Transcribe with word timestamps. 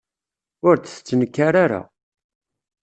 Ur 0.67 0.75
d-tettnekkar 0.77 1.53
ara. 1.63 1.81